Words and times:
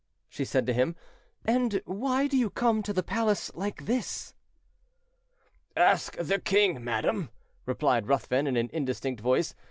she 0.27 0.43
said 0.43 0.65
to 0.65 0.73
him; 0.73 0.95
"and 1.45 1.79
why 1.85 2.25
do 2.25 2.35
you 2.35 2.49
come 2.49 2.81
to 2.81 2.91
the 2.91 3.03
palace 3.03 3.51
like 3.53 3.85
this?" 3.85 4.33
"Ask 5.77 6.17
the 6.17 6.39
king, 6.39 6.83
madam," 6.83 7.29
replied 7.67 8.07
Ruthven 8.07 8.47
in 8.47 8.57
an 8.57 8.71
indistinct 8.73 9.21
voice. 9.21 9.53